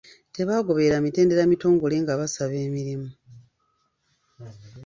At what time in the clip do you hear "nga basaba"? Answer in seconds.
2.03-2.55